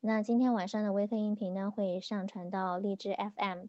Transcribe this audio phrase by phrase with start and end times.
[0.00, 3.64] 那今天晚上的微课音频呢，会上传到荔枝 FM，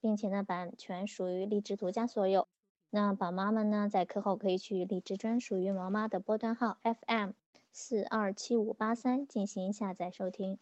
[0.00, 2.46] 并且呢，版权属于荔枝独家所有。
[2.90, 7.30] 那宝妈们呢，在课后可以去荔枝专属于毛妈的波段号 FM
[7.72, 10.58] 四二七五八三进行下载收听。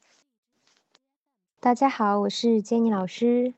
[1.61, 3.53] 大家好，我是 Jenny 老师，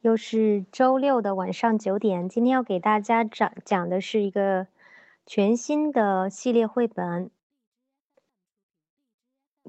[0.00, 2.26] 又是周六的晚上九点。
[2.30, 4.66] 今天要给大家讲讲的是一个
[5.26, 7.30] 全新的系列绘本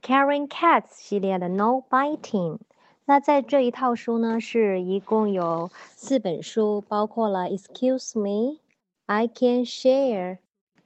[0.01, 2.59] ，Caring Cats 系列的 No Biting。
[3.05, 8.59] 那在这一套书呢，是一共有四本书，包括了 Excuse me,
[9.07, 10.37] I can share,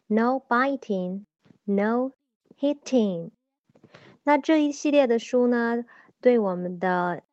[0.07, 1.25] No biting,
[1.65, 2.11] No
[2.57, 3.31] hitting。
[4.23, 5.83] 那这一系列的书呢，
[6.21, 7.23] 对我们的，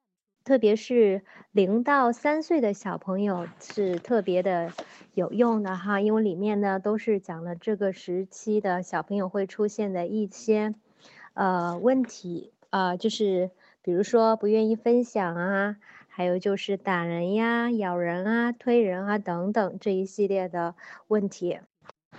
[0.42, 1.22] 特别是
[1.52, 4.72] 零到三岁的小朋友是特别的
[5.14, 10.74] 有用的哈，因为里面呢都是讲了这个时期的小朋友会出现的一些
[11.34, 13.50] 呃问题啊，就是。
[13.82, 20.74] 比如说不愿意分享啊，还有就是打人呀、咬人啊、推人啊等等这一系列的
[21.08, 21.60] 问题。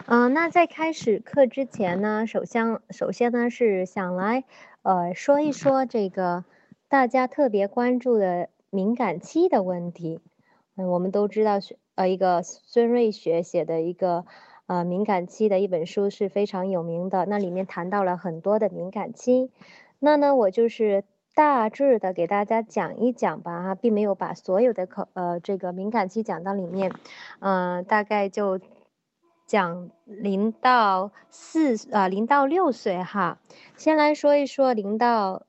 [0.08, 4.44] 嗯，那在开始课之前呢，首先首先呢是想来
[4.82, 6.44] 呃说一说这个
[6.89, 10.20] 大家特别关注的敏感期的问题。
[10.76, 14.26] 嗯，我们都知道学呃一个孙瑞雪写的一个
[14.72, 19.52] 呃敏感期的一本书是非常有名的，那里面谈到了很多的敏感期。
[20.00, 21.03] 那呢，我就是。
[21.33, 26.92] 大致的给大家讲一讲吧，哈，并没有把所有的口呃这个敏感期讲到里面，
[27.39, 28.59] 嗯，大概就
[29.47, 33.39] 讲零到四啊零到六岁哈，
[33.77, 35.44] 先来说一说零到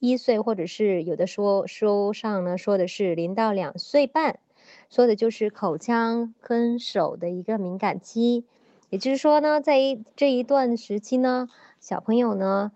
[0.00, 4.38] 一岁，或者是有的说书上呢说的是零到两岁半，
[4.88, 8.46] 说的就是口腔跟手的一个敏感期，
[8.90, 11.48] 也就是说呢，在一这一段时期呢，
[11.80, 12.72] 小朋友呢。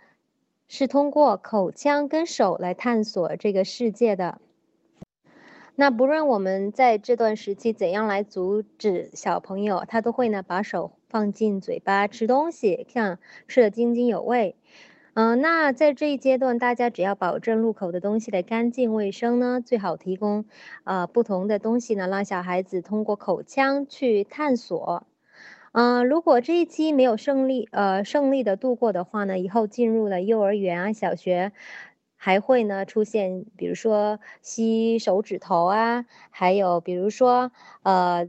[0.75, 4.41] 是通过口腔跟手来探索这个世界的。
[5.75, 14.57] 那不论我们在这段时期怎样来阻止小朋友，他都会呢把手放进嘴巴吃东西，看吃的津津有味。
[15.13, 20.47] 嗯，那在这一阶段，大家只要保证入口的东西的干净卫生呢，最好提供
[20.85, 25.05] 呃不同的东西呢，让小孩子通过口腔去探索。
[25.75, 31.51] 嗯，如果这一期没有胜利，呃，胜利的度过的话呢，以后进入了幼儿园啊、小学，
[32.15, 37.51] 还会呢出现，比如说吸手指头啊，还有比如说，
[37.85, 38.29] 呃。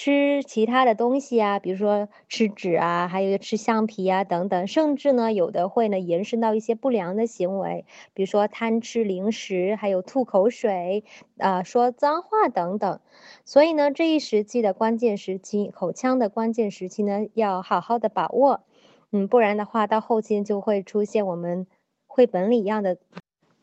[0.00, 11.02] 吃其他的东西啊，比如说吃纸啊，还有吃橡皮啊等等，甚至呢有的会呢延伸到一些不良的行为，比如说贪吃零食，还有吐口水
[11.38, 13.00] 啊，说脏话等等。
[13.44, 18.60] 所以呢这一时期的关键时期，口腔的关键时期呢要好好的把握，
[19.10, 21.66] 嗯，不然的话到后期就会出现我们
[22.06, 22.98] 绘本里一样的。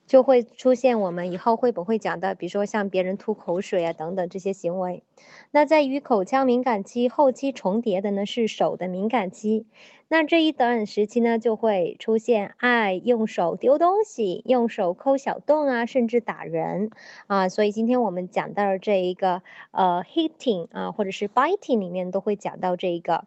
[0.08, 5.04] 就会出现我们以后绘本会讲的，比如说像别人吐口水啊等等这些行为。
[5.52, 9.66] 那在与口腔敏感期后期重叠的呢是手的敏感期。
[10.08, 16.92] 那这一段时期呢就会出现爱用手丢东西、用手抠小洞啊，甚至打人
[17.26, 17.50] 啊。
[17.50, 19.42] 所以今天我们讲到这一个
[19.72, 23.26] 呃 hitting 啊，或者是 biting 里面都会讲到这一个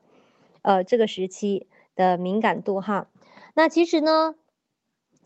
[0.63, 1.67] 呃这个时期
[1.97, 3.09] 的敏感度哈。
[3.55, 4.37] 那其实呢。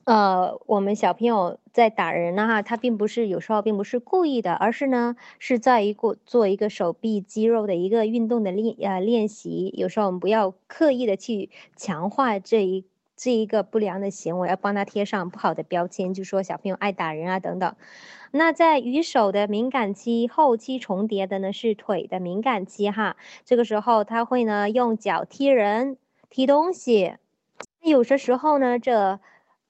[0.04, 9.72] 呃，我们小朋友在打人呢，哈，他并不是有时候并不是故意的，而是呢是在一个做一个手臂肌肉的一个运动的练呃练习。
[9.76, 12.84] 有时候我们不要刻意的去强化这一
[13.16, 17.76] 这一个不良的行为，要帮他贴上不好的标签，就说小朋友爱打人啊等等。
[18.32, 25.96] 那在与手的敏感期后期重叠的呢是腿的敏感期哈，这个时候他会呢用脚踢人、
[26.28, 27.14] 踢东西，
[27.84, 29.20] 有些时候呢这。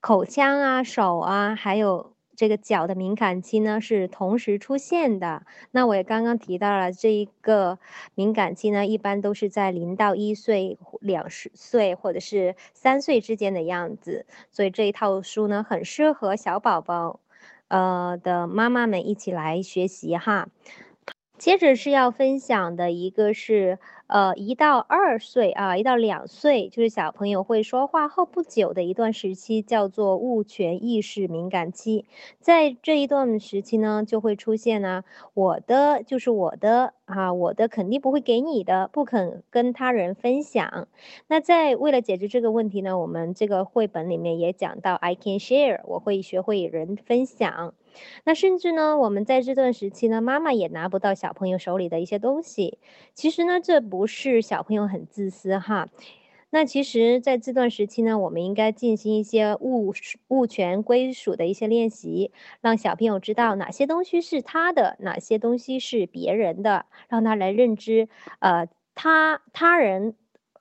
[0.03, 5.47] 口腔啊、手啊，还有这个脚的敏感期呢，是同时出现的。
[5.71, 7.79] 那我也刚刚提到了这一个
[8.17, 14.27] 敏感期呢，一般都是在零到一岁、两岁或者是三岁之间的样子。
[14.51, 17.21] 所以这一套书呢，很适合小宝宝，
[17.69, 20.49] 呃的妈妈们一起来学习哈。
[21.39, 23.79] 接着是要分享的一个是。
[24.13, 32.05] 呃，一到二岁啊，一到两岁，就是小朋友会说话后不久的一段时期，叫做物权意识敏感期。
[32.39, 40.89] 在这一段时期呢，就会出现呢，我的就是我的啊，我的肯定不会给你的，不肯跟他人分享。
[41.27, 47.73] 那在为了解决这个问题呢，我们这个绘本里面也讲到，I can share，我会学会与人分享。
[48.25, 52.79] 那甚至呢，我们在这段时期呢，妈妈也拿不到小朋友手里的一些东西。
[53.15, 55.89] 其实呢，这不是小朋友很自私哈，
[56.51, 59.95] 那其实，在这段时期呢，我们应该进行一些物
[60.29, 62.31] 物权归属的一些练习，
[62.61, 68.09] 让小朋友知道哪些东西是他的，哪些东西是别人的，让他来认知，
[68.41, 70.15] 呃，他他人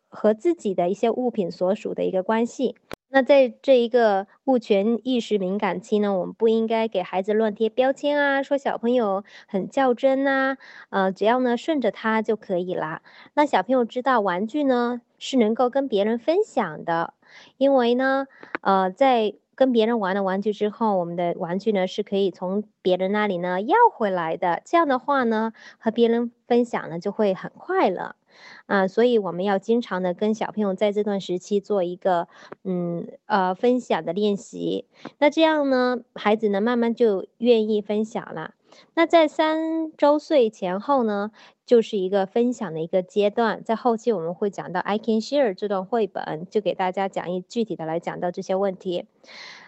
[0.08, 2.76] 和自己的一些物品所属的一个关系。
[3.14, 10.56] 那在这一个物权意识敏感期呢，我们不应该给孩子乱贴标签啊，说小朋友很较真呐，
[10.90, 13.02] 呃，只要呢顺着他就可以啦。
[13.34, 17.14] 那小朋友知道玩具呢是能够跟别人分享的，
[17.58, 18.28] 因为呢，
[18.62, 24.62] 呃，在跟别人玩了玩具之后，我们的玩具呢是可以从别人那里呢要回来的。
[24.64, 28.16] 这样的话呢，和别人分享呢就会很快乐。
[28.66, 32.28] 啊，所以我们要经常的跟小朋友在这段时期做一个，
[32.64, 34.86] 嗯呃分享的练习。
[35.20, 38.54] 那这样呢，孩子呢慢慢就愿意分享了。
[38.94, 41.32] 那在三周岁前后呢，
[41.66, 43.62] 就是一个分享的一个阶段。
[43.66, 49.08] 在后期我们会讲到 I can share 这段绘本，就给大家讲一具体的来讲到这些问题。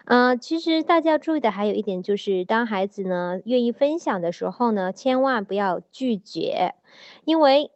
[0.06, 6.74] 嗯，其实大家注意的还有一点就是，当孩子呢愿意分享的时候呢，千万不要拒绝，
[7.26, 7.70] 因为。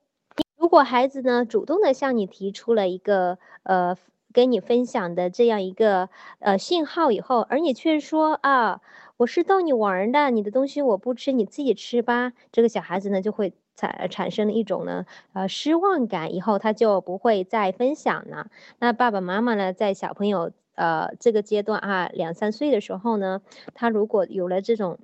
[0.68, 3.96] 如果孩子呢主动的向你提出了一个呃
[4.34, 6.10] 跟你分享的这样一个
[6.40, 8.82] 呃信号以后，而你却说啊
[9.16, 18.48] 我是逗你玩的，你的东西我不吃，你自己吃吧，这个小孩子呢就会产产生了一种呢呃失望感，以后他就不会再分享了。
[18.78, 23.40] 那爸爸妈妈呢在小朋友呃这个阶段啊两三岁的时候呢，
[23.72, 24.98] 他如果有了这种。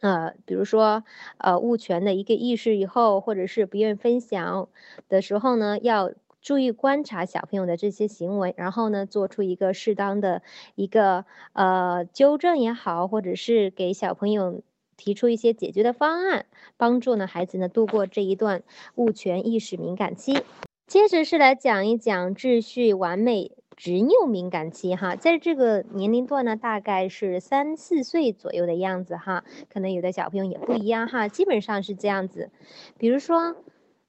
[0.00, 1.04] 呃，比如说，
[1.38, 4.68] 呃，物权的一个意识以后，或者是不愿分享
[5.08, 10.42] 的时候呢，要注意观察小朋友的这些行为，然后呢，做出一个适当的
[10.74, 14.62] 一个呃纠正也好，或者是给小朋友
[14.96, 16.46] 提出一些解决的方案，
[16.76, 18.62] 帮助呢孩子呢度过这一段
[18.96, 20.42] 物权意识敏感期。
[20.86, 23.52] 接着是来讲一讲秩序完美。
[23.76, 32.50] 执拗敏感期哈，在这个年龄段呢，大概是三四岁左右的样子哈，可能有的小朋友也不一样哈，基本上是这样子。
[32.98, 33.56] 比如说，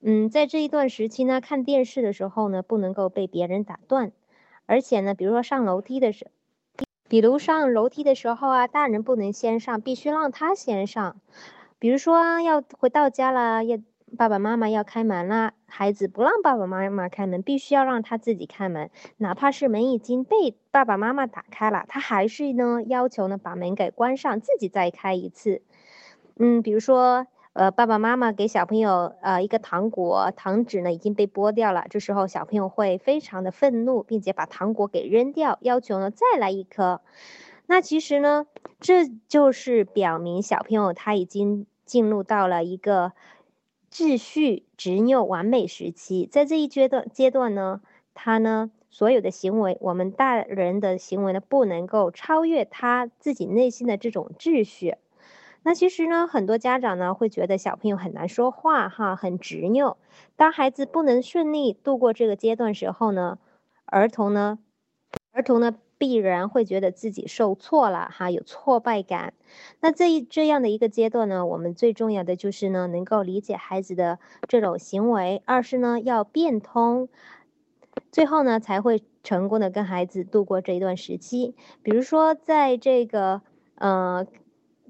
[0.02, 4.12] 嗯，在这一段时期呢，看电视的时候呢，不能够被别人打断，
[4.66, 6.28] 而且呢，比如说上楼梯的时，
[7.08, 11.20] 比如上楼梯的时候啊，大人不能先上，必须让他先上。
[11.80, 13.78] 比如说要回到家了，要。
[14.16, 25.64] 爸爸妈妈要开门了，孩子不让爸爸妈妈开门，必须要让他自己开门，哪怕是门已经被爸爸妈妈打开了，他还是呢要求呢把门给关上，自己再开一次。
[26.38, 37.02] 嗯，比如说，呃，爸爸妈妈给小朋友呃一个糖果，糖纸呢已经被剥掉了，这时候小朋友会非常的愤怒，并且把糖果给扔掉，要求呢再来一颗。
[37.66, 38.46] 那其实呢，
[38.80, 43.14] 这就是表明小朋友他已经进入到了一个。
[43.94, 47.80] 秩序执拗完美时期，在这一阶段阶段呢，
[48.16, 54.96] 他呢所有的行为，我们大人的行为呢不能够超越他自己内心的这种秩序。
[55.62, 59.98] 那其实呢，很多家长呢会觉得小朋友很难说话哈，很执拗。
[60.36, 63.38] 当孩子不能顺利度过这个阶段时候呢，
[63.86, 64.58] 儿童呢，
[65.34, 65.83] 儿童呢。
[66.04, 69.34] 必然会觉得自己受挫了哈，有挫败感。
[69.80, 74.20] 那这一这样的一个阶段呢，我们最重要的就是呢，能够理解孩子的
[74.50, 77.08] 这种行为；二是呢，要变通，
[78.12, 81.56] 最后呢，才会成功的跟孩子度过这一段时期。
[81.82, 83.42] 比如说，在这个
[83.76, 84.28] 呃。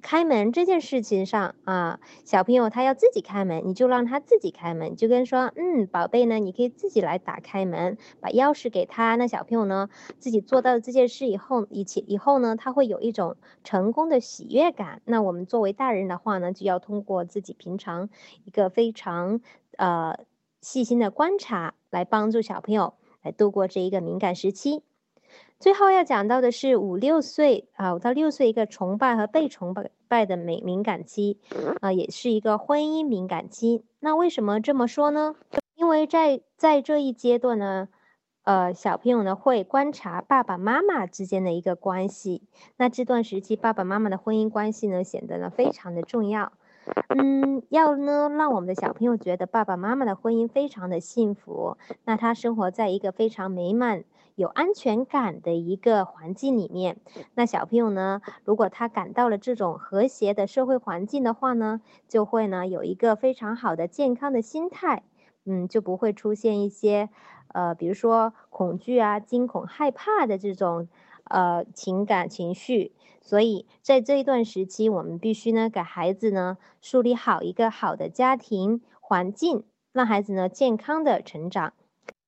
[0.04, 9.16] 开门这件事情上啊，小朋友他要自己开门，你就让他自己开门，就跟说，嗯，宝贝呢，你可以自己来打开门，把钥匙给他。
[9.16, 15.02] 那小朋友呢，自己做到这件事以后，以前以后呢，他会有一种成功的喜悦感。
[15.06, 18.10] 那我们作为大人的话呢，就要通过自己平常
[18.44, 19.40] 一个非常
[19.78, 20.20] 呃
[20.60, 24.84] 细心的观察，来帮助小朋友来度过这一个敏感时期。
[25.60, 29.74] 最后要讲到的是五六岁啊，五到六岁一个崇拜和被崇
[30.10, 31.40] 拜的敏敏感期，
[31.80, 33.86] 啊，也是一个婚姻敏感期。
[34.00, 35.36] 那为什么这么说呢？
[35.76, 37.88] 因为在在这一阶段呢，
[38.44, 42.44] 呃，小朋友呢会观察爸爸妈妈之间的一个关系。
[42.76, 46.52] 那这段时期，爸爸妈妈的婚姻关系呢显得呢非常的重要。
[47.08, 54.04] 嗯，要呢让我们的小朋友觉得爸爸妈妈的婚姻非常的幸福，那他生活在一个非常美满。
[54.36, 56.98] 有安全感的一个环境里面，
[57.36, 65.04] 那小朋友呢，如果他感到了这种和谐的社会环境的话呢，就会呢有一个非常好的健康的心态，
[65.46, 67.10] 嗯，就不会出现一些，
[67.50, 70.88] 呃，比如说恐惧啊、惊恐、害怕的这种
[71.25, 72.94] 呃情感情绪。
[73.22, 79.63] 所以在这一段时期，我们必须呢给孩子呢树立好一个好的家庭环境，
[79.94, 81.74] 让孩子呢健康的成长。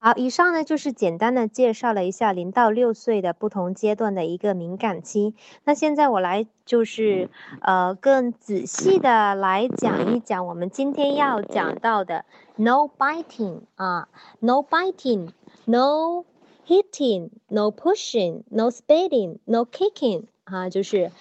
[0.05, 5.33] 好，以上呢就是简单的介绍了一下零到六岁的不同阶段的一个敏感期。
[5.63, 12.23] 那现在我来就是呃更仔细的来讲一讲我们今天要讲到的
[12.55, 14.07] no biting 啊
[14.37, 16.25] ，no biting，no
[16.67, 21.11] hitting，no pushing，no spitting，no kicking 啊，就是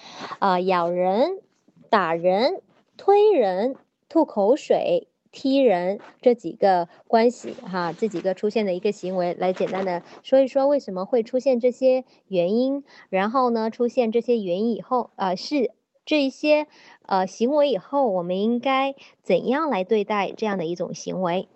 [0.40, 1.40] 呃咬人、
[1.88, 2.60] 打人、
[2.98, 3.76] 推人、
[4.10, 5.08] 吐口水。
[5.34, 15.72] 踢人这几个关系哈，这几个出现的一个行为，来简单的说一说为什么会出现这些原因，然后呢，出现这些原因以后，呃，是
[16.06, 16.68] 这一些
[17.06, 21.48] 呃行为以后，我们应该怎样来对待这样的一种行为？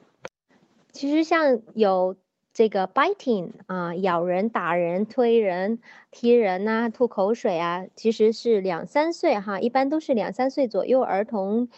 [0.90, 2.16] 其实像有
[2.52, 5.78] 这个 biting 啊，咬人、打人、推人、
[6.10, 11.68] 踢人呐，吐口水啊，其实是两三岁哈，一般都是两三岁左右儿童。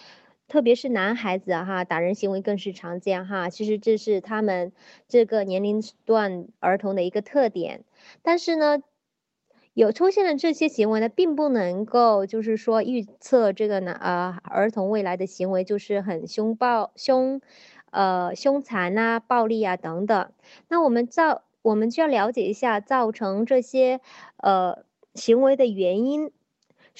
[0.51, 3.49] 特别是男孩子哈，打人行为更是常见哈。
[3.49, 4.73] 其实这是他们
[5.09, 7.85] 这个年龄段儿童的一个特点。
[8.23, 8.81] 但是呢，
[9.75, 17.41] 有出现了这些行为呢，并不能够就是说预测这个男呃儿童未来的行为就是很凶暴、凶
[17.93, 20.33] 呃凶残呐、暴力啊等等。
[20.69, 24.01] 那我们造我们就要了解一下造成这些
[24.39, 26.33] 呃行为的原因。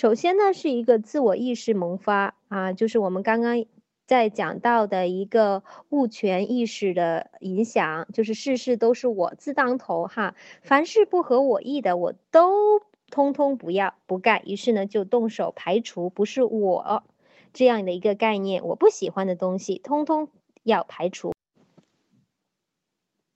[0.01, 3.67] 首先呢，是一个自我意识萌发啊，就是我们刚刚
[4.07, 12.81] 在讲到的一个物权意识的影响，就是事事都是我自当头哈，凡是不合我意的，我都
[13.11, 17.05] 通通不要不干，于是呢就动手排除，不是我
[17.53, 20.31] 这样的一个概念，我不喜欢的东西，通通
[20.63, 21.35] 要排除，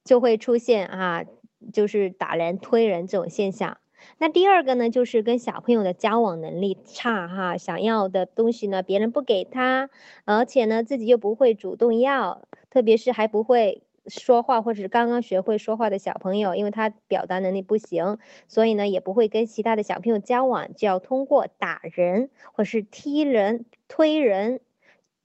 [0.03, 1.25] 就会出现啊，
[1.71, 3.77] 就是打人、推人这种现象。
[4.17, 9.89] 那第二个呢，就是跟小朋友的交往能力差哈，想要的东西呢，别人不给他，
[10.25, 24.59] 而且呢，自己又不会主动要，特别是还不会说话或者是刚刚学会说话的小朋友，因为他表达能力不行，所以呢，也不会跟其他的小朋友交往，就要通过打人或是踢人、推人、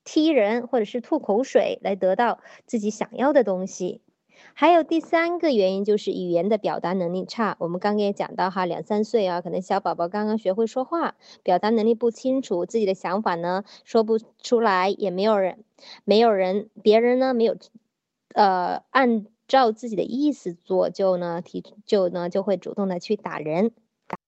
[0.04, 4.00] 踢人或者是吐口水来得到自己想要的东西。
[4.54, 7.56] 还有第三个原因就是语言的表达能力差。
[7.60, 15.64] 我们刚刚也讲到哈，两三岁啊，可能小宝宝刚刚学会说话，表达能力不清楚，自己的想法呢说不出来，也没有人，
[16.04, 17.56] 没有人，别人呢没有，
[18.34, 23.72] 呃，按照自己的意思做，就呢提就呢就会主动的去打人。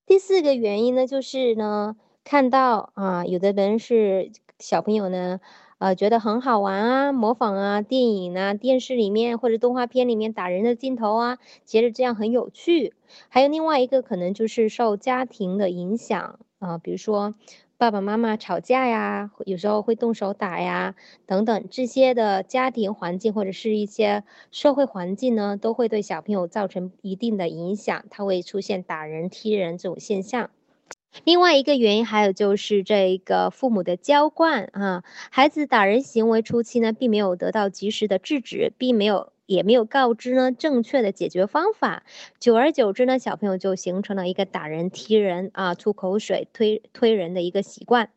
[0.06, 5.40] 第四个原因呢就是呢，看到啊，有的人是小朋友呢。
[5.82, 12.94] 呃，觉得很好玩啊，模仿啊，电影啊，电视里面或者动画片里面打人的镜头啊，觉得这样很有趣。
[13.28, 17.34] 还有另外一个可能就是受家庭的影响啊，比如说
[17.78, 20.94] 爸爸妈妈吵架呀，有时候会动手打呀，
[21.26, 24.22] 等等这些的家庭环境或者是一些
[24.52, 30.48] 社会环境呢，都会对小朋友造成一定的影响，他会出现打人、踢人这种现象。
[31.24, 42.04] 另外一个原因还有就是这一个父母的娇惯啊，孩子打人行为初期呢，并没有得到及时的制止，并没有也没有告知呢正确的解决方法，
[42.40, 48.08] 久而久之呢，小朋友就形成了一个打人、踢人啊、吐口水、推推人的一个习惯。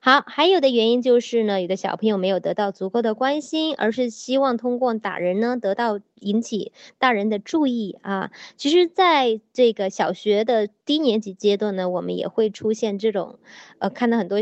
[0.00, 8.30] 好，还有的原因就是呢，有的小朋友没有得到足够的关心，而是希望通过打人呢，得到引起大人的注意啊。
[8.56, 13.38] 其实，在这个小学的低年级阶段呢，我们也会出现这种，
[13.78, 14.38] 呃，看到很多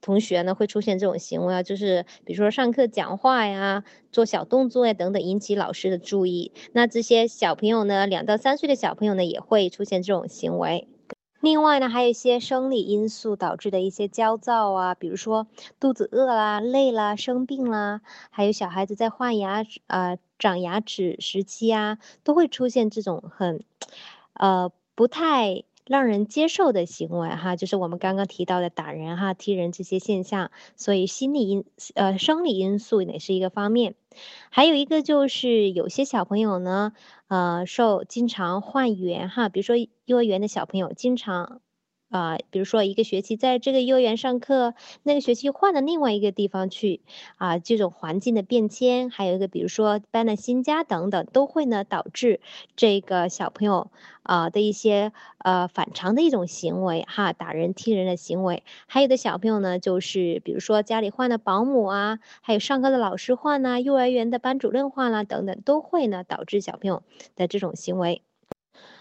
[0.00, 6.52] 同学呢会出现这种行为啊，就是比如说上课讲话呀、做小动作呀等等，引起老师的注意。
[6.72, 10.86] 那这些小朋友呢，两到三岁的小朋友呢，也会出现这种行为。
[11.40, 15.46] 另外呢，还有一些生理因素导致的一些焦躁啊，比如说
[15.78, 23.62] 肚子饿啦、累啦、生病啦，还有小孩子在换牙呃长牙齿时期啊，都会出现这种很，
[24.32, 31.64] 呃不太让人接受的行为哈，就是我们刚刚提到的打人哈、踢人这些现象，所以心理因
[31.94, 33.94] 呃生理因素也是一个方面，
[34.50, 36.92] 还有一个就是有些小朋友呢。
[37.28, 41.60] 呃，受经常换园哈，比如说幼儿园的小朋友经常。
[42.10, 47.02] 啊，比如说一个学期在这个幼儿园上课，那个学期换到另外一个地方去，
[47.36, 52.40] 啊，这种环境的变迁，还有一个比如说搬了新家等等，都会呢导致
[52.76, 53.90] 这个小朋友
[54.22, 58.62] 啊的一些呃反常的一种行为哈，打人踢人的行为。
[58.86, 67.02] 还有的小朋友呢，就是比如说家里换了保姆啊，还有上课的老师换啦，幼儿园的班主任换啦等等，都会呢导致小朋友
[67.36, 68.22] 的这种行为。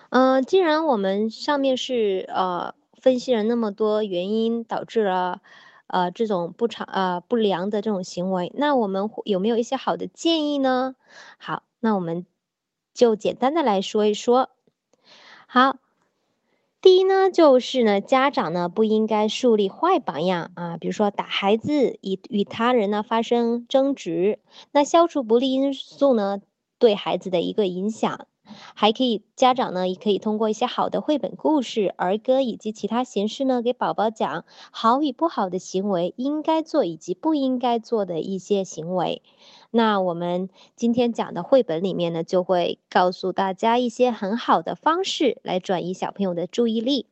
[0.09, 2.73] 嗯，既然我们上面是呃。
[3.07, 5.41] 分析了那么多原因，导致了，
[5.87, 8.51] 呃，这种不常呃不良的这种行为。
[8.53, 10.93] 那我们有没有一些好的建议呢？
[11.37, 12.25] 好，那我们
[12.93, 14.49] 就简单的来说一说。
[15.47, 15.77] 好，
[16.81, 24.39] 第一呢，就是呢，家长呢不应该树立坏榜样啊，比如说打孩子，以与他人呢发生争执，
[24.73, 26.41] 那消除不利因素呢
[26.77, 28.27] 对孩子的一个影响。
[28.73, 39.21] 还可以，家长呢也可以通过一些好的绘本故事、儿歌以及其他形式呢，给宝宝讲好与不好的行为，应该做以及不应该做的一些行为。
[39.71, 47.07] 那我们今天讲的绘本里面呢，就会告诉大家一些很好的方式来转移小朋友的注意力。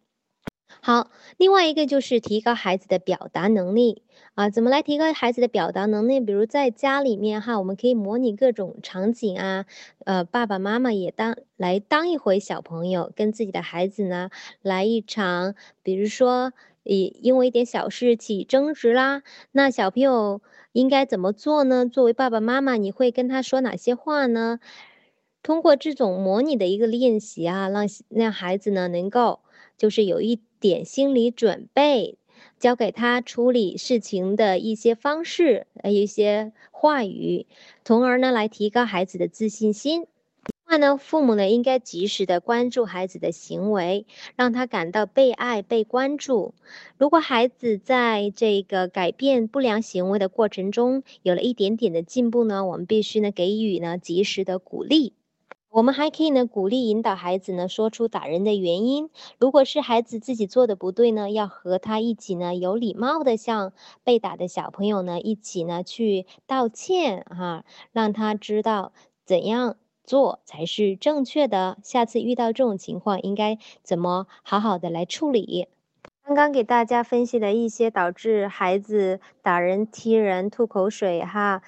[0.81, 4.03] 好，另外一个就是提高孩子的表达能力
[4.35, 6.19] 啊，怎么来提高孩子的表达能力？
[6.19, 9.65] 比如在家里面哈，我们可以模拟各种场景啊，
[10.05, 14.29] 呃，爸爸妈妈也当来当一回小朋友，跟自己的孩子呢
[14.61, 16.53] 来一场，比如说
[16.83, 20.41] 以因为一点小事起争执啦，那小朋友
[20.71, 21.87] 应该怎么做呢？
[21.87, 24.59] 作为爸爸妈妈，你会跟他说哪些话呢？
[25.41, 29.39] 通过这种模拟的一个练习啊，让让孩子呢能够
[29.77, 30.41] 就是有一。
[30.59, 32.17] 点心理准备，
[32.59, 37.45] 教给他处理事情的一些方式，呃，一些话语，
[37.83, 40.07] 从而呢来提高孩子的自信心。
[40.67, 46.55] 另外呢，父母呢应该及时的关注孩子的行为，让他感到被爱、被关注。
[46.97, 55.13] 如果孩子在这个改变不良行为的过程中有了一点点的进步呢，我们必须呢给予呢及时的鼓励。
[55.75, 59.09] 我们还可以呢，鼓励引导孩子呢，说出打人的原因。
[59.37, 68.93] 如果是孩子自己做的不对呢，要和他一起呢，有礼貌的向被打的小朋友呢，一起呢去道歉哈，让他知道
[69.25, 71.77] 怎样做才是正确的。
[71.83, 75.67] 下次遇到这种情况，应该怎么好好的来处理？
[76.23, 81.61] 刚刚给大家分析了一些导致孩子打人、踢人、吐口水哈。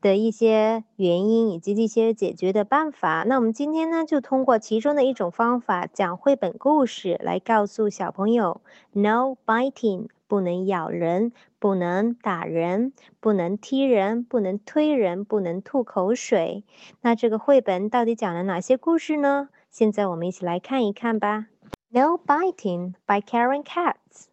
[0.00, 3.24] 的一些原因以及一些解决的办法。
[3.26, 8.60] 那我们今天呢，就通过其中的一种方法，讲绘本故事来告诉小朋友
[8.92, 16.64] ：No biting，不能咬人，不能打人，不能踢人，不能推人，不能吐口水。
[17.02, 19.48] 那这个绘本到底讲了哪些故事呢？
[19.70, 21.46] 现在我们一起来看一看吧。
[21.90, 24.26] No biting by Karen Katz。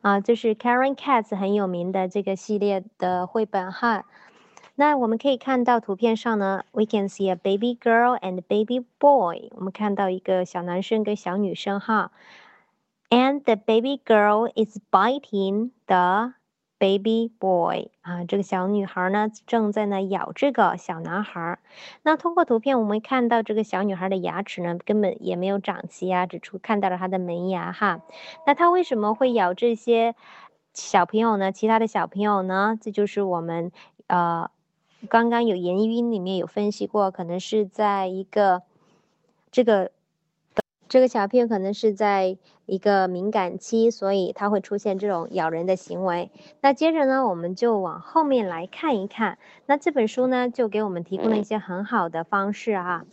[0.00, 4.04] 啊，这是 Karen Katz 很有名的这个系列的绘本哈。
[4.76, 9.48] 那我们可以看到图片上呢，we can see a baby girl and baby boy。
[9.52, 12.10] 我们看到一个小男生跟小女生哈
[13.08, 16.34] ，and the baby girl is biting the
[16.80, 17.90] baby boy。
[18.00, 21.60] 啊，这个小女孩呢正在呢咬这个小男孩。
[22.02, 28.00] 那通过图片我们看到这个小女孩的牙齿呢根本也没有长齐啊，只出看到了她的门牙哈。
[28.44, 30.16] 那她为什么会咬这些
[30.72, 31.52] 小朋友呢？
[31.52, 32.76] 其他的小朋友呢？
[32.82, 33.70] 这就是我们
[34.08, 34.50] 呃。
[35.08, 38.62] 刚刚有言语里面有分析过，可能是在一个
[39.50, 39.90] 这个
[40.88, 42.36] 这个小片可能是在
[42.66, 46.30] 一个敏感期，所以它会出现这种咬人的行为。
[46.60, 49.38] 那接着呢，我们就往后面来看一看。
[49.66, 53.04] 那这本书呢，就给我们提供了一些很好的方式啊。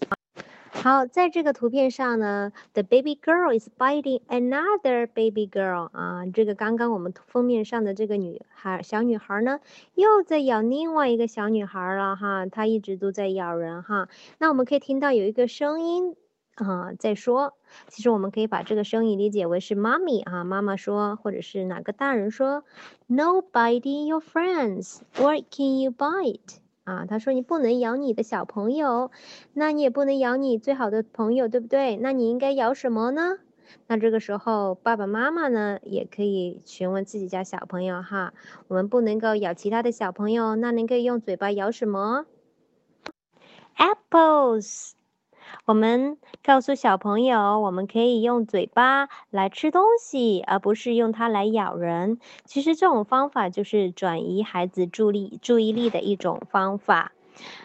[0.82, 9.60] 好，在这个图片上呢，the baby girl is biting another baby girl 啊，这个刚刚我们封面上的这个女孩小女孩呢，
[9.94, 14.10] 又在咬另外一个小女孩了哈，她一直都在咬人哈。
[14.39, 16.15] 那我们可以听到有一个声音
[16.56, 17.54] 啊在说，
[17.88, 22.63] 其实我们可以把这个声音理解为是妈咪啊，妈妈说，或者是哪个大人说
[23.06, 26.61] ，No biting your friends，what can you bite？
[26.84, 29.12] 啊，他说你不能咬你的小朋友，
[29.54, 31.98] 那你也不能咬你最好的朋友，对不对？
[31.98, 33.38] 那你应该咬什么呢？
[33.88, 38.34] 那这个时候爸爸妈妈呢也可以询问自己家小朋友哈，
[38.67, 42.26] 我们不能够咬其他的小朋友，那您可以用嘴巴咬什么
[43.78, 45.00] ？Apples。
[45.65, 52.19] 我们告诉小朋友，我们可以用嘴巴来吃东西，而不是用它来咬人。
[52.45, 57.11] 其实这种方法就是转移孩子注意注意力的一种方法。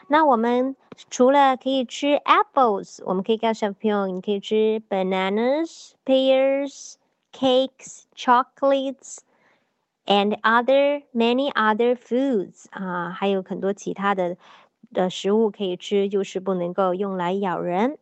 [0.08, 0.76] 那我们
[1.10, 6.94] 除了可以吃 apples，我们可以告诉小朋友，你可以吃 bananas、pears、
[7.32, 9.18] cakes、chocolates
[10.06, 14.36] and other many other foods 啊，还有很多其他的。
[14.96, 17.98] 的食物可以吃，就是不能够用来咬人。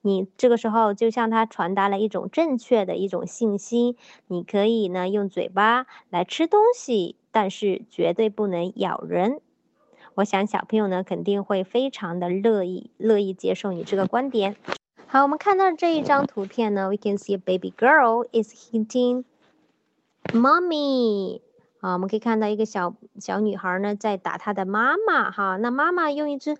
[0.00, 3.96] 你这个时候就向他传达了一种正确的一种信息：
[4.28, 9.40] 你可以呢用嘴巴来吃东西，但是绝对不能咬人。
[10.14, 14.56] 我想小朋友呢肯定会非常的乐意乐意接受你这个观点。
[15.08, 19.24] 好，我们看到这一张图片呢，we can see a baby girl is hitting
[20.32, 21.40] mommy。
[21.86, 25.56] 啊，我们可以看到一个小小女孩呢，在打她的妈妈哈。
[25.56, 26.56] 那妈妈用一只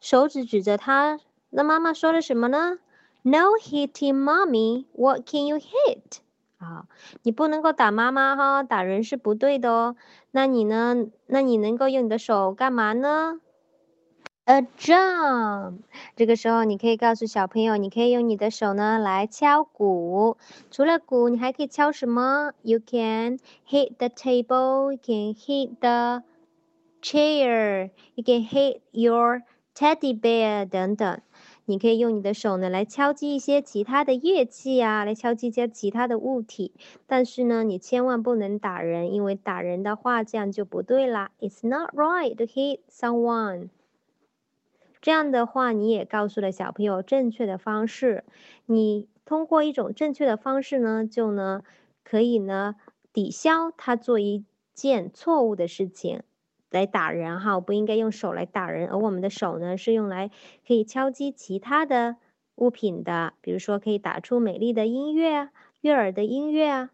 [0.00, 1.18] 手指指着她
[1.50, 2.78] 那妈妈说了什么呢
[3.22, 4.86] ？No hitting, mommy.
[4.92, 6.20] What can you hit?
[6.58, 6.86] 啊，
[7.24, 9.96] 你不能够打妈妈哈，打人是不对的哦。
[10.30, 11.06] 那你呢？
[11.26, 13.40] 那你能够用你的手干嘛呢
[14.44, 15.78] ？A drum。
[16.16, 20.36] 这个时候你可以告诉小朋友，你可以用你的手呢来敲鼓。
[20.70, 24.92] 除了鼓，你还可以敲什么？You can hit the table.
[24.92, 26.24] You can hit the
[27.00, 27.90] chair.
[28.14, 29.42] You can hit your
[29.74, 31.20] teddy bear 等等。
[31.64, 36.72] 你可以用你的手呢来敲击一些其他的乐器啊，来敲击一些其他的物体。
[37.06, 41.30] 但是呢，你千万不能打人，因为打人的话这样就不对啦。
[41.38, 43.68] It's not right to hit someone。
[45.02, 48.24] 这样的话，你也告诉了小朋友正确的方式。
[48.64, 51.62] 你通过一种正确的方式呢，就呢
[52.04, 52.76] 可以呢
[53.12, 56.22] 抵消他做一件错误的事情。
[56.70, 60.30] 来打人哈，不应该用手来打人，而我们的手呢是用来
[60.66, 62.16] 可以敲击其他的
[62.54, 65.50] 物品的，比如说可以打出美丽的音乐、
[65.82, 66.90] 悦耳的音乐啊。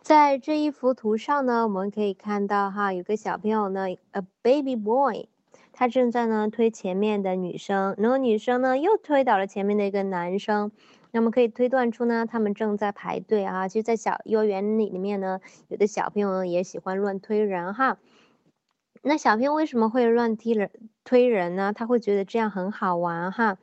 [0.00, 5.28] 在这一幅图上呢，我们可以看到哈，有个小朋友呢，a baby boy，
[5.76, 10.70] 他正在呢推前面的女生，然后女生呢又推倒了前面的一个男生，
[11.10, 13.66] 那么可以推断出呢，他们正在排队啊。
[13.66, 17.98] 其实，在小幼儿园里里面呢，有的小朋友也喜欢乱推人哈。
[19.02, 20.70] 那小朋友为什么会乱踢人、
[21.02, 21.72] 推人呢？
[21.74, 23.58] 他会觉得这样很好玩哈。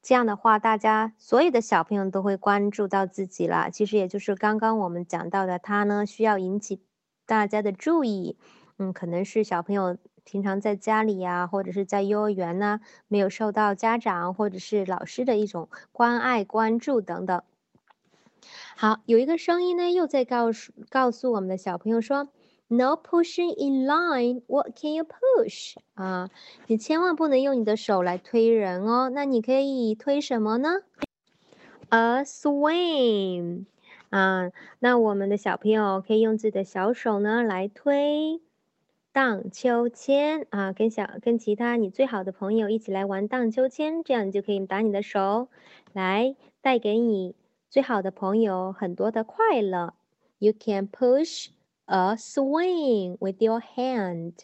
[0.00, 3.68] 这样的话，大家所有的小朋友都会关注到自己了。
[3.70, 6.80] 其实也就是刚刚我们讲到的，他呢需要引起
[7.26, 8.38] 大家的注意。
[8.78, 9.98] 嗯，可能是小朋友
[10.30, 17.42] 平常在家里呀，或者是在幼儿园呢，没有受到家长或者是老师的一种关爱、关注等等。
[18.76, 22.28] 好，有一个声音呢，又在告诉告诉我们的小朋友说。
[22.70, 24.42] No pushing in line.
[24.46, 25.76] What can you push?
[25.94, 26.28] 啊，
[26.66, 29.08] 你千万不能用你的手来推人哦。
[29.08, 30.82] 那你可以推什么呢
[31.88, 33.64] ？A swing.
[34.10, 38.42] 啊，那我们的小朋友可以用自己的小手呢来推
[39.18, 45.48] 荡秋千啊，跟小跟其他你最好的朋友一起来玩荡秋千，这样你就可以打你的手，
[45.92, 47.34] 来带给你
[47.68, 49.94] 最好的朋友很多的快乐。
[50.38, 51.48] You can push.
[51.86, 54.34] A swing with your hand。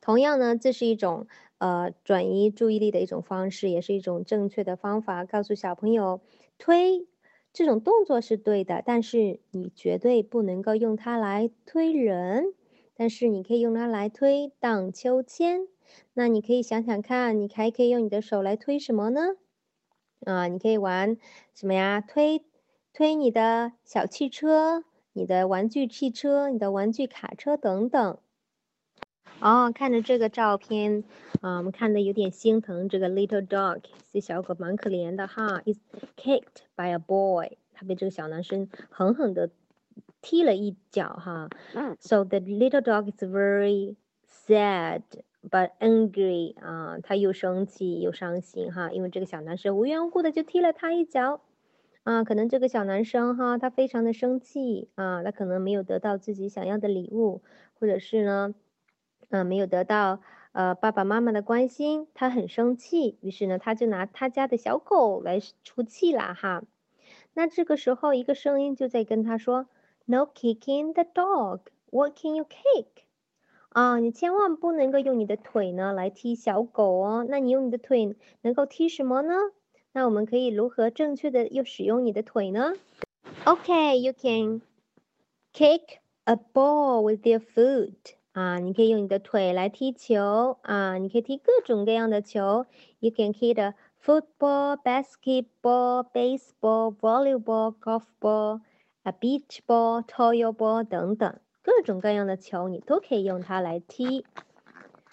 [0.00, 1.26] 同样呢，这是一种
[1.58, 5.24] 呃转移注意力的一种方式，也是一种正确的方法。
[5.24, 6.20] 告诉小朋友，
[6.58, 7.08] 推
[7.52, 12.54] 这种动作是对的，但是你绝对不能够用它来推人。
[12.94, 15.66] 但是你可以用它来推荡秋千。
[16.14, 19.36] 那你可以想想看，你还可以用你的手来推什么呢？
[20.24, 21.16] 啊，你可以玩
[21.54, 22.00] 什么呀？
[22.00, 22.44] 推
[22.92, 24.84] 推你的小汽车。
[25.14, 28.16] 你的玩具汽车、你的玩具卡车等等。
[29.40, 31.04] 哦，看着这个照片，
[31.42, 32.88] 啊，我们看的有点心疼。
[32.88, 35.78] 这个 little dog，这小狗蛮可怜的哈，is
[36.16, 39.50] kicked by a boy，他被这个小男生狠狠的
[40.22, 41.50] 踢了一脚哈。
[42.00, 45.02] So the little dog is very sad
[45.42, 51.42] but angry，啊，他又生气又伤心哈，因为这个小男生无缘无故的就踢了他一脚。
[52.04, 57.42] 啊，可能这个小男生哈，他非常的生气啊，他可能没有得到自己想要的礼物，
[57.74, 58.56] 或者是呢，
[59.30, 66.64] 嗯，没有得到呃爸爸妈妈的关心，他很生气，于是呢，他就拿他家的小狗来出气了哈。
[67.34, 69.68] 那这个时候，一个声音就在跟他说
[70.06, 71.60] ：“No kicking the dog.
[71.90, 72.86] What can you kick？”
[73.70, 77.26] 啊，你千万不能够用你的腿呢来踢小狗哦。
[77.28, 79.34] 那你用你的腿能够踢什么呢？
[79.92, 82.74] 那我们可以如何正确的又使用你的腿呢
[83.44, 84.62] ？Okay, you can
[85.52, 88.14] kick a ball with your foot.
[88.32, 92.66] 啊，你可以用你的腿来踢球啊，你可以踢各种各样的球。
[93.00, 98.60] You can kick a football, basketball, baseball, volleyball, golf ball,
[99.02, 104.24] a beach ball, toy ball 等等，各种各样的球你都可以用它来踢。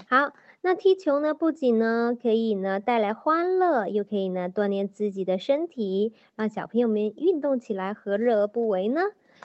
[0.07, 0.33] 好。
[0.61, 8.99] 那踢球呢，不仅呢可以呢带来欢乐，又可以呢锻炼自己的身体，让小朋友们运动起来，何乐而不为呢？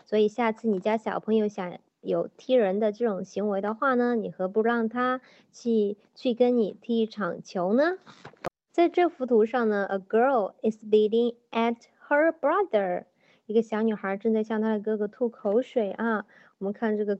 [0.04, 5.20] 所以下次你家小朋友想有踢人的这种行为的话呢，你何不让他
[5.52, 7.98] 去去跟你踢一场球呢？
[8.72, 11.76] 在这幅图上呢，a girl is beating at
[12.08, 13.04] her brother，
[13.46, 16.26] 一个小女孩正在向她的哥哥吐口水啊。
[16.58, 17.18] 我们看这个。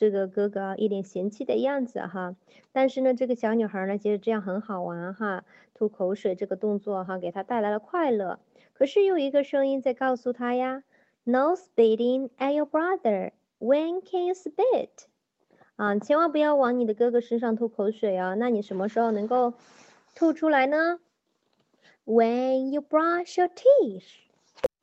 [0.00, 2.36] 这个哥哥一脸嫌弃的样子哈，
[2.70, 8.38] 但是呢，这个小女孩呢觉得这样很好玩哈，吐口水这个动作哈给她带来了快乐。
[8.74, 10.84] 可是有一个声音在告诉她呀
[11.24, 13.32] ，No spitting at your brother.
[13.58, 14.90] When can you spit?
[15.74, 18.34] 啊，千万不要往你的哥哥身上吐口水啊。
[18.34, 19.54] 那你什么时候能够
[20.14, 21.00] 吐出来呢
[22.04, 24.27] ？When you brush your teeth，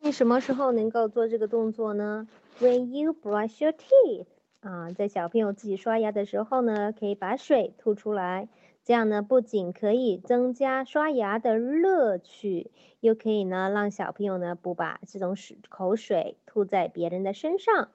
[0.06, 2.28] 你什么时候能够做这个动作呢
[2.60, 4.28] ？When you brush your teeth，
[4.60, 8.48] 啊，在小朋友自己刷牙的时候呢，可以把水吐出来。
[8.84, 17.90] 这样呢，不仅可以增加刷牙的乐趣，又可以呢让小朋友呢不把这种水口水吐在别人的身上。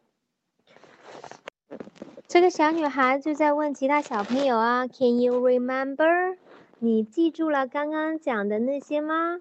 [2.27, 6.37] 这个小女孩就在问其他小朋友啊：“Can you remember？
[6.81, 9.39] 你记住了刚刚讲的那些吗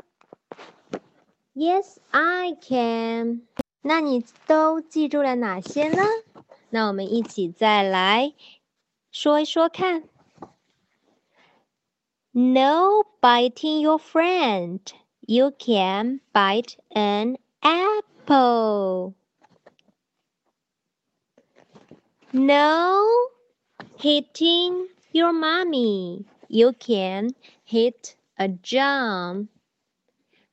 [1.55, 3.43] ？”“Yes, I can。”
[3.83, 6.03] 那你都记住了哪些呢？
[6.71, 8.35] 那我们一起再来
[9.11, 10.09] 说一说看。
[12.33, 14.81] No biting your friend.
[15.21, 19.15] You can bite an apple.
[22.33, 23.05] No
[23.97, 26.25] hitting your mommy.
[26.49, 29.49] You can hit a jump.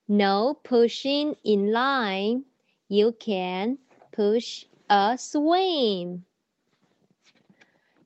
[0.09, 2.45] No pushing in line.
[2.89, 3.79] You can
[4.13, 6.25] push a swing.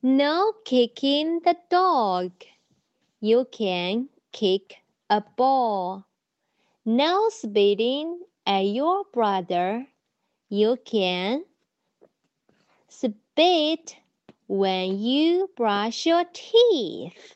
[0.01, 2.31] No kicking the dog.
[3.19, 4.77] You can kick
[5.09, 6.07] a ball.
[6.85, 9.85] No spitting at your brother.
[10.49, 11.45] You can
[12.87, 13.95] spit
[14.47, 17.35] when you brush your teeth.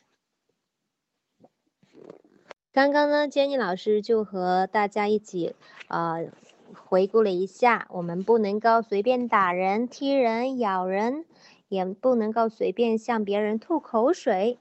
[2.76, 5.54] 刚刚呢，Jenny 老师就和大家一起
[5.88, 6.26] 呃
[6.74, 11.24] 回顾了一下，我们不能够随便打人、踢人、咬人，
[11.70, 14.58] 也不能够随便向别人吐口水。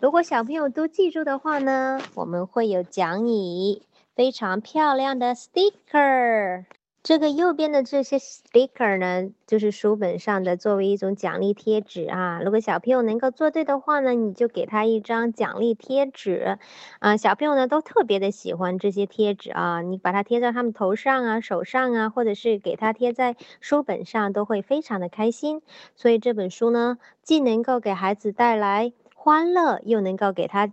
[0.00, 3.82] 如果小朋友都记住的话呢，我们会有奖你
[4.14, 6.64] 非常漂亮的 sticker。
[7.02, 12.42] 这个右边的这些 sticker 呢，就是书本上的作为一种奖励贴纸啊。
[12.44, 16.58] 如果小朋友能够做对的话呢，你就给他一张奖励贴纸。
[16.98, 25.62] 啊，小朋友呢都特别的喜欢这些贴纸啊，你把它贴在他们头上啊、手上啊，或者是给他贴在书本上，都会非常的开心。
[25.96, 30.70] 所以这本书呢，既能够给孩子带来欢乐，又能够给他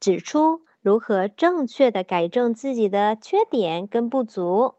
[0.00, 4.74] 指出如何正确的改正自己的缺点跟不足。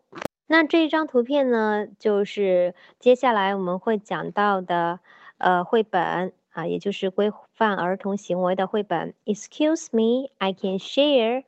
[0.52, 5.00] 那这一张图片呢，就是接下来我们会讲到的，
[5.38, 9.14] 呃，绘本啊，也就是规范儿童行为的绘本。
[9.26, 11.44] Excuse me, I can share.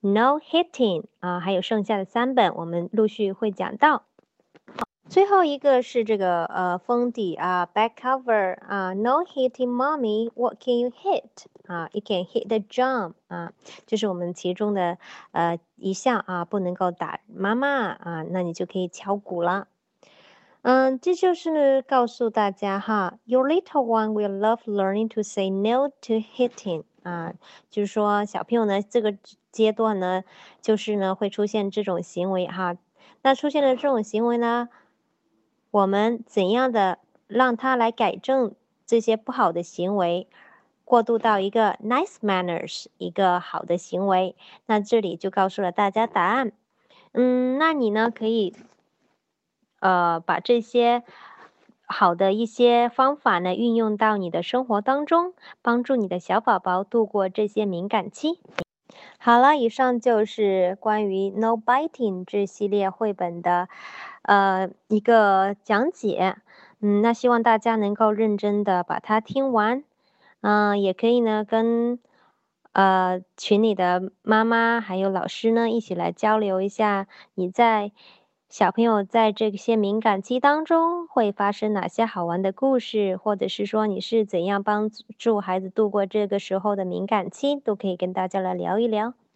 [0.00, 4.04] No hitting 啊，还有剩下的三本，我们陆续会讲到。
[5.08, 10.30] 最后一个是这个呃封底啊，back cover 啊，No hitting, mommy.
[10.34, 11.46] What can you hit?
[11.66, 13.52] 啊，You can hit the drum 啊，
[13.86, 14.98] 这是我们其中的
[15.30, 19.68] 呃一项啊，不能够打妈妈啊，那你就可以敲鼓了。
[20.62, 27.34] 嗯，这就是告诉大家哈，Your little one will love learning to say no to hitting 啊，
[27.70, 29.16] 就是说小朋友呢这个
[29.52, 30.24] 阶段呢，
[30.60, 32.76] 就是呢会出现这种行为哈，
[33.22, 34.68] 那出现了这种行为呢，
[35.70, 38.54] 我们怎样的让他来改正
[38.86, 40.28] 这些不好的行为？
[40.84, 44.36] 过渡到一个 nice manners，一个好的行为。
[44.66, 46.52] 那这里就告诉了大家答案。
[47.12, 48.54] 嗯，那你呢可以，
[49.80, 51.02] 呃，把这些
[51.86, 58.38] 好的一些方法呢运用到你的生活当中，帮助你的小宝宝度过这些敏感期。
[59.18, 63.68] 好了，以上就是关于 No Biting 这系列绘本的，
[64.26, 66.36] 呃，一个讲解。
[66.80, 69.82] 嗯，那希望大家能够认真的把它听完。
[70.42, 71.98] 嗯，也可以呢，跟
[72.72, 77.92] 呃群里的妈妈还有老师呢一起来交流一下，你在
[78.48, 89.26] 小朋友在这些敏感期当中会发生哪些好玩的故事，或者是说你是怎样帮助孩子度过这个时候的敏感期，都可以跟大家来聊一聊。